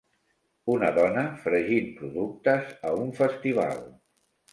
Una 0.75 0.87
dona 0.93 1.23
fregint 1.43 1.91
productes 1.99 2.71
a 2.93 2.95
un 3.03 3.13
festival. 3.21 3.85